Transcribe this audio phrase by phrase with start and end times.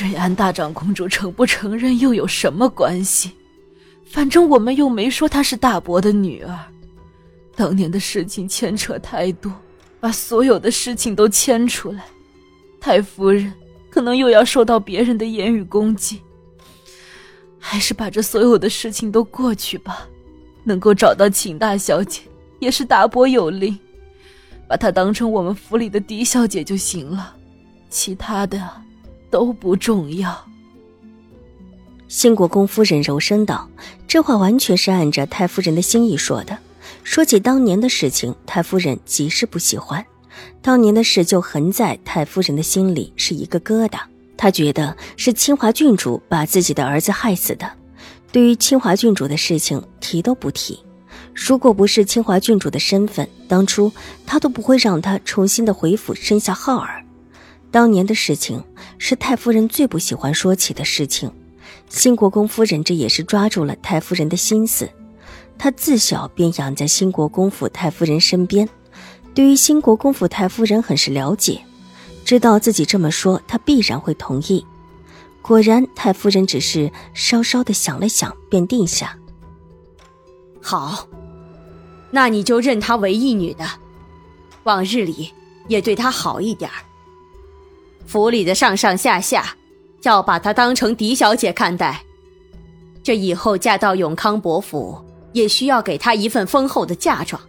[0.00, 3.32] 瑞安大长公主承不承认又有什么关系？
[4.06, 6.58] 反正我们又没说她是大伯的女儿。
[7.54, 9.52] 当年的事情牵扯太多，
[10.00, 12.06] 把所有的事情都牵出来，
[12.80, 13.52] 太夫人
[13.90, 16.18] 可能又要受到别人的言语攻击。
[17.58, 20.08] 还是把这所有的事情都过去吧。
[20.64, 22.22] 能够找到秦大小姐，
[22.58, 23.78] 也是大伯有令，
[24.66, 27.36] 把她当成我们府里的嫡小姐就行了。
[27.90, 28.58] 其他的。
[29.30, 30.44] 都不重要。
[32.08, 33.68] 新国公夫人柔声道
[34.08, 36.58] ：“这话完全是按着太夫人的心意说的。
[37.04, 40.04] 说起当年的事情，太夫人极是不喜欢。
[40.60, 44.00] 当年的事就横在太夫人的心里是一个疙瘩。
[44.36, 47.70] 她觉得是清华郡主把自己的儿子害死的。
[48.32, 50.80] 对于清华郡主的事情，提都不提。
[51.34, 53.92] 如果不是清华郡主的身份，当初
[54.26, 57.04] 她都不会让她重新的回府生下浩儿。”
[57.70, 58.62] 当年的事情
[58.98, 61.30] 是太夫人最不喜欢说起的事情，
[61.88, 64.88] 新国公夫人这也是抓住了太夫人的心思。
[65.56, 68.68] 她自小便养在新国公府太夫人身边，
[69.34, 71.60] 对于新国公府太夫人很是了解，
[72.24, 74.64] 知道自己这么说，她必然会同意。
[75.42, 79.16] 果然，太夫人只是稍稍的想了想，便定下。
[80.60, 81.06] 好，
[82.10, 83.64] 那你就认她为义女的，
[84.64, 85.32] 往日里
[85.68, 86.76] 也对她好一点儿。
[88.06, 89.56] 府里的上上下下，
[90.02, 92.04] 要把她当成嫡小姐看待。
[93.02, 97.40] 这以后嫁到永康伯府，也需要给她一份丰厚的嫁妆。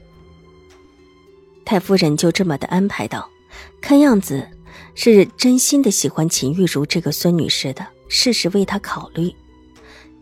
[1.65, 3.29] 太夫人就这么的安排道，
[3.81, 4.47] 看样子
[4.95, 9.33] 是真心的喜欢秦玉茹这个孙女似的，事事为她考虑。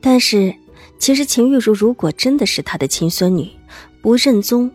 [0.01, 0.53] 但是，
[0.97, 3.49] 其实秦玉茹如果真的是她的亲孙女，
[4.01, 4.71] 不认宗，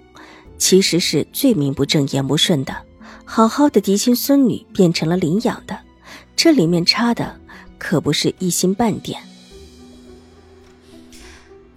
[0.59, 2.75] 其实是最名不正言不顺的。
[3.25, 5.77] 好好的嫡亲孙女变成了领养的，
[6.37, 7.35] 这里面差的
[7.79, 9.21] 可不是一星半点。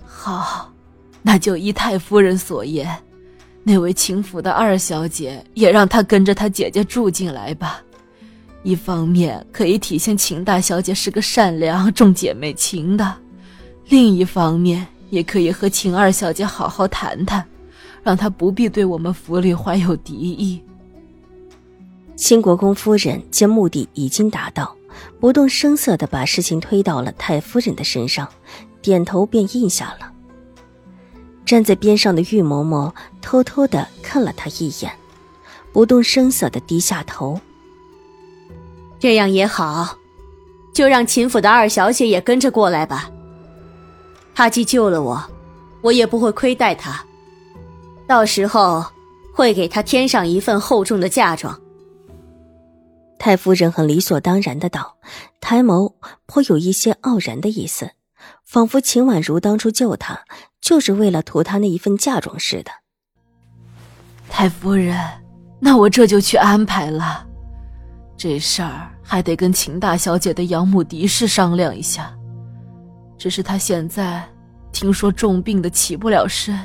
[0.06, 0.72] 好，
[1.22, 2.96] 那就依太夫人所言，
[3.64, 7.82] 那位秦府的二小姐也让她跟着她姐姐住进来吧。
[8.64, 13.16] 一方面可以体现秦大小姐是个善良重姐妹情的，
[13.88, 17.44] 另一方面也可以和秦二小姐好好谈谈，
[18.04, 20.62] 让她不必对我们府里怀有敌意。
[22.18, 24.76] 新国公夫人见目的已经达到，
[25.20, 28.28] 不动声色地把事情推到了太夫人的身上，
[28.82, 30.12] 点头便应下了。
[31.46, 32.92] 站在边上的玉嬷嬷
[33.22, 34.92] 偷偷地看了他一眼，
[35.72, 37.40] 不动声色地低下头。
[39.00, 39.96] 这样也好，
[40.74, 43.12] 就让秦府的二小姐也跟着过来吧。
[44.34, 45.24] 她既救了我，
[45.82, 47.06] 我也不会亏待她，
[48.08, 48.84] 到时候
[49.32, 51.56] 会给她添上一份厚重的嫁妆。
[53.20, 54.98] 太夫人很理所当然的道，
[55.42, 55.94] 抬眸
[56.26, 57.92] 颇有一些傲然的意思，
[58.46, 60.22] 仿佛秦婉如当初救她，
[60.62, 62.72] 就是为了图她那一份嫁妆似的。
[64.30, 64.98] 太夫人，
[65.60, 67.26] 那我这就去安排了。
[68.16, 72.14] 这事儿还得跟秦大小姐的养母狄氏商量一下。
[73.18, 74.24] 只是她现在
[74.72, 76.58] 听说重病的起不了身，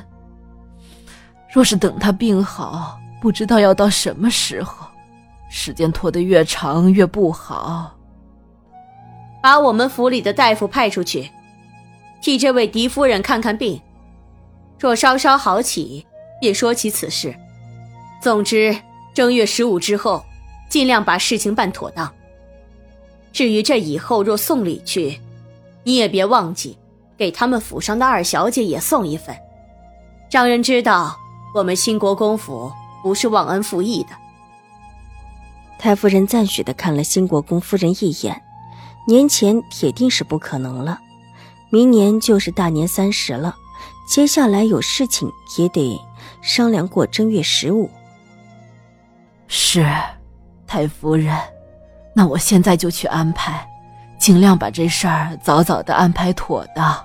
[1.52, 4.86] 若是等她病好，不知道要到什么时候。
[5.54, 7.94] 时间拖得越长越不好。
[9.42, 11.30] 把我们府里的大夫派出去，
[12.22, 13.78] 替这位狄夫人看看病。
[14.78, 16.06] 若稍稍好起，
[16.40, 17.34] 便说起此事。
[18.22, 18.74] 总之，
[19.12, 20.24] 正月十五之后，
[20.70, 22.10] 尽量把事情办妥当。
[23.30, 25.20] 至于这以后若送礼去，
[25.84, 26.78] 你也别忘记
[27.18, 29.36] 给他们府上的二小姐也送一份，
[30.30, 31.14] 让人知道
[31.54, 32.72] 我们兴国公府
[33.02, 34.21] 不是忘恩负义的。
[35.82, 38.40] 太夫人赞许的看了新国公夫人一眼，
[39.04, 40.96] 年前铁定是不可能了，
[41.70, 43.56] 明年就是大年三十了，
[44.08, 46.00] 接下来有事情也得
[46.40, 47.90] 商量过正月十五。
[49.48, 49.84] 是，
[50.68, 51.36] 太夫人，
[52.14, 53.68] 那我现在就去安排，
[54.20, 56.96] 尽量把这事儿早早的安排妥当。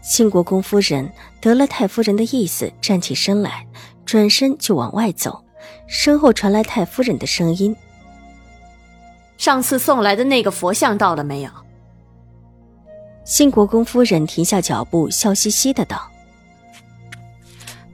[0.00, 3.66] 新国公夫人得了太夫人的意思，站起身来，
[4.04, 5.42] 转身就往外走。
[5.86, 7.74] 身后传来太夫人的声音
[9.38, 11.50] ：“上次送来的那个佛像到了没有？”
[13.24, 16.10] 新国公夫人停下脚步，笑嘻嘻的道：“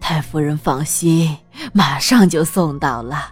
[0.01, 1.37] 太夫人放心，
[1.73, 3.31] 马上就送到了。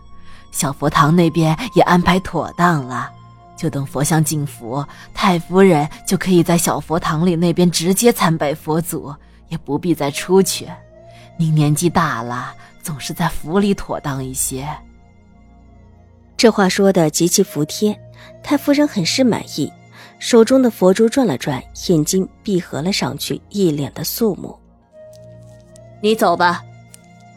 [0.51, 3.11] 小佛堂那边也安排妥当了，
[3.57, 9.15] 就等佛像进佛，太夫人就可以在小佛堂里那边直接参拜佛祖，
[9.49, 10.67] 也不必再出去。
[11.37, 14.69] 您年纪大了，总是在府里妥当一些。”
[16.37, 17.99] 这话说的极其服帖，
[18.43, 19.71] 太夫人很是满意。
[20.19, 24.59] 手中的佛珠转了转，眼睛闭合了上去，一脸的肃穆。
[26.03, 26.63] 你走吧，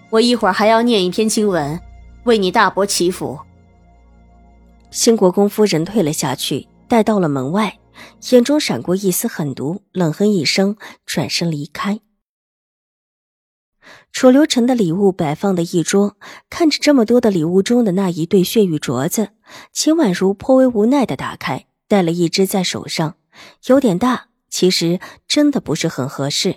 [0.09, 1.79] 我一会儿还要念一篇经文，
[2.23, 3.39] 为你大伯祈福。
[4.91, 7.77] 兴国公夫人退了下去，待到了门外，
[8.31, 10.75] 眼中闪过一丝狠毒，冷哼一声，
[11.05, 11.99] 转身离开。
[14.11, 16.17] 楚留臣的礼物摆放的一桌，
[16.49, 19.29] 看着这么多的礼物中的那一对血玉镯子，
[19.71, 21.65] 秦婉如颇为无奈的打开。
[21.87, 23.15] 戴了一只在手上，
[23.67, 26.55] 有点大，其实真的不是很合适。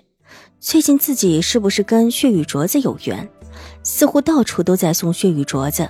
[0.60, 3.28] 最近自己是不是跟血玉镯子有缘？
[3.82, 5.88] 似乎到处都在送血玉镯子。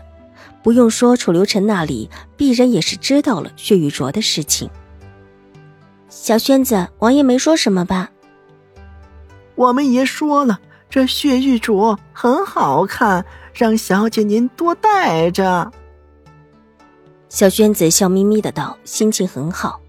[0.62, 4.68] 不用说，楚留臣那里必然也是知道了血玉镯的事情。
[6.08, 8.10] 小轩子，王爷没说什么吧？
[9.54, 15.70] 我们爷说了，这血玉镯很好看，让小姐您多戴着。
[17.28, 19.80] 小娟子笑眯眯的道：“心情很好，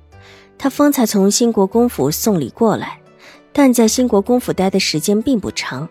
[0.57, 2.99] 她方才从兴国公府送礼过来，
[3.53, 5.87] 但在兴国公府待的时间并不长。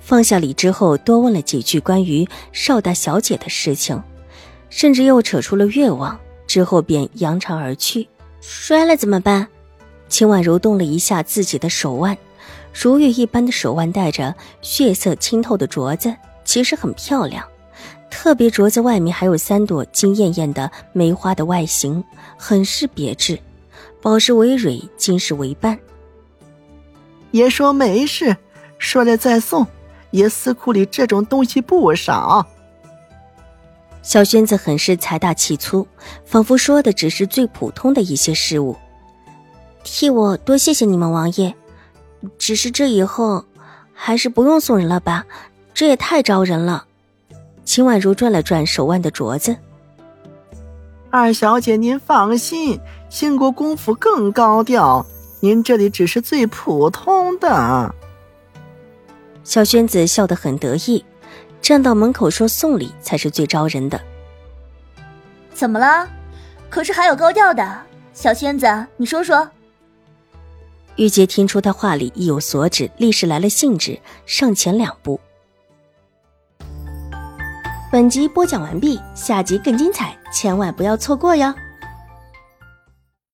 [0.00, 4.02] 放下礼之后，多问了几句关于邵大小姐的事情，
[4.70, 8.08] 甚至又扯出了愿望，之后便扬长而去。
[8.40, 9.46] 摔了怎么办？”
[10.08, 12.16] 秦婉柔动了一下自己的手腕，
[12.72, 16.14] 如玉一般的手腕戴着血色清透的镯子，
[16.44, 17.44] 其实很漂亮。
[18.10, 22.02] 特别镯子外面还有三朵金艳艳的梅花的外形，
[22.36, 23.38] 很是别致。
[24.00, 25.78] 宝石为蕊，金石为瓣。
[27.32, 28.36] 爷说没事，
[28.78, 29.66] 说了再送。
[30.12, 32.46] 爷私库里这种东西不少。
[34.02, 35.86] 小轩子很是财大气粗，
[36.24, 38.74] 仿佛说的只是最普通的一些事物。
[39.84, 41.54] 替我多谢谢你们王爷，
[42.38, 43.44] 只是这以后
[43.92, 45.24] 还是不用送人了吧？
[45.74, 46.84] 这也太招人了。
[47.64, 49.56] 秦婉如转了转手腕的镯子，
[51.10, 55.04] 二小姐您放心，兴国公府更高调，
[55.40, 57.94] 您这里只是最普通的。
[59.44, 61.04] 小轩子笑得很得意，
[61.60, 64.00] 站到门口说送礼才是最招人的。
[65.52, 66.08] 怎么了？
[66.70, 67.80] 可是还有高调的，
[68.12, 69.48] 小轩子，你说说。
[70.98, 73.96] 玉洁听出他话里意有所指，立时来了兴致，
[74.26, 75.18] 上前两步。
[77.92, 81.54] 本集播讲完毕，下集更精彩，千万不要错过哟。